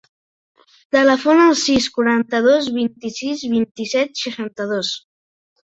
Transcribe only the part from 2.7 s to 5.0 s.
vint-i-sis, vint-i-set, seixanta-dos.